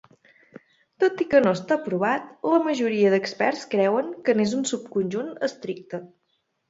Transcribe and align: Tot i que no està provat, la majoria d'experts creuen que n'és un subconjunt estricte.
Tot 1.03 1.19
i 1.25 1.27
que 1.33 1.41
no 1.47 1.51
està 1.57 1.77
provat, 1.89 2.25
la 2.53 2.61
majoria 2.69 3.11
d'experts 3.15 3.67
creuen 3.75 4.09
que 4.31 4.37
n'és 4.41 4.57
un 4.63 4.67
subconjunt 4.71 5.31
estricte. 5.51 6.01